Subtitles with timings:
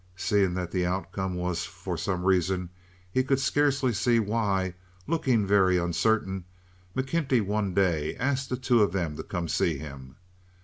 [0.15, 6.43] Seeing that the outcome was, for some reason—he could scarcely see why—looking very uncertain,
[6.95, 10.15] McKenty one day asked the two of them to come to see him.